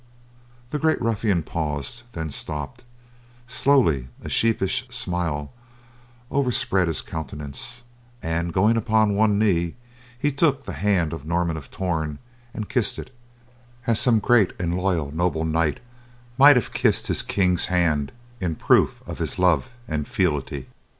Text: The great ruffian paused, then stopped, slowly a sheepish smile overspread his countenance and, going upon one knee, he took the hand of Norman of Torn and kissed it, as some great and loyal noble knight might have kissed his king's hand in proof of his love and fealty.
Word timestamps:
The 0.71 0.79
great 0.79 0.99
ruffian 0.99 1.43
paused, 1.43 2.01
then 2.13 2.31
stopped, 2.31 2.85
slowly 3.47 4.07
a 4.23 4.29
sheepish 4.29 4.87
smile 4.89 5.53
overspread 6.31 6.87
his 6.87 7.03
countenance 7.03 7.83
and, 8.23 8.51
going 8.51 8.77
upon 8.77 9.13
one 9.13 9.37
knee, 9.37 9.75
he 10.17 10.31
took 10.31 10.65
the 10.65 10.73
hand 10.73 11.13
of 11.13 11.23
Norman 11.23 11.55
of 11.55 11.69
Torn 11.69 12.17
and 12.51 12.67
kissed 12.67 12.97
it, 12.97 13.13
as 13.85 13.99
some 13.99 14.17
great 14.17 14.53
and 14.59 14.75
loyal 14.75 15.11
noble 15.15 15.45
knight 15.45 15.79
might 16.35 16.55
have 16.55 16.73
kissed 16.73 17.05
his 17.05 17.21
king's 17.21 17.67
hand 17.67 18.11
in 18.39 18.55
proof 18.55 19.03
of 19.05 19.19
his 19.19 19.37
love 19.37 19.69
and 19.87 20.07
fealty. 20.07 20.67